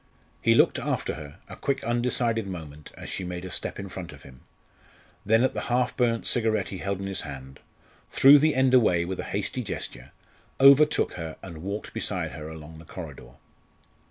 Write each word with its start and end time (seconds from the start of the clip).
He 0.41 0.55
looked 0.55 0.79
after 0.79 1.13
her 1.13 1.37
a 1.47 1.55
quick 1.55 1.83
undecided 1.83 2.47
moment 2.47 2.91
as 2.97 3.07
she 3.07 3.23
made 3.23 3.45
a 3.45 3.51
step 3.51 3.77
in 3.77 3.87
front 3.87 4.11
of 4.11 4.23
him, 4.23 4.41
then 5.23 5.43
at 5.43 5.53
the 5.53 5.61
half 5.69 5.95
burnt 5.95 6.25
cigarette 6.25 6.69
he 6.69 6.79
held 6.79 6.99
in 6.99 7.05
his 7.05 7.21
hand, 7.21 7.59
threw 8.09 8.39
the 8.39 8.55
end 8.55 8.73
away 8.73 9.05
with 9.05 9.19
a 9.19 9.23
hasty 9.25 9.61
gesture, 9.61 10.11
overtook 10.59 11.13
her 11.21 11.35
and 11.43 11.59
walked 11.61 11.93
beside 11.93 12.31
her 12.31 12.49
along 12.49 12.79
the 12.79 12.83
corridor. 12.85 13.33